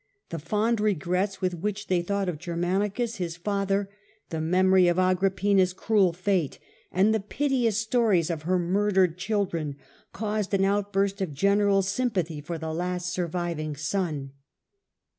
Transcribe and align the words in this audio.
The 0.29 0.39
fond 0.39 0.79
regrets 0.81 1.41
with 1.41 1.53
which 1.59 1.85
they 1.85 2.01
thought 2.01 2.27
of 2.27 2.39
Germanicus, 2.39 3.17
his 3.17 3.37
father, 3.37 3.87
the 4.31 4.41
memory 4.41 4.87
of 4.87 4.97
Agrippina^s 4.97 5.75
cruel 5.75 6.11
fate, 6.11 6.57
and 6.91 7.13
the 7.13 7.19
piteous 7.19 7.77
stories 7.77 8.31
of 8.31 8.41
her 8.41 8.57
murdered 8.57 9.19
chil 9.19 9.43
accession 9.43 9.67
of 9.69 9.75
dren, 9.75 9.75
caused 10.11 10.53
an 10.55 10.65
outburst 10.65 11.21
of 11.21 11.35
general 11.35 11.83
sympathy 11.83 12.41
for 12.41 12.57
the 12.57 12.73
last 12.73 13.13
surviving 13.13 13.75
son. 13.75 14.31